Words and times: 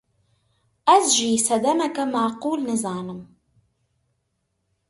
Ez 0.95 1.05
jî 1.17 1.31
sedemeke 1.47 2.05
maqûl 2.13 2.59
nizanim. 2.67 3.21